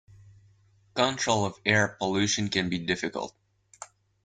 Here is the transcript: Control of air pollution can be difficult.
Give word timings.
Control 0.95 1.45
of 1.45 1.59
air 1.63 1.87
pollution 1.99 2.49
can 2.49 2.69
be 2.69 2.79
difficult. 2.79 3.35